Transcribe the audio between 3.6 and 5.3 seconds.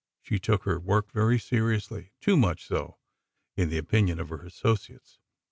the opinion of her associates.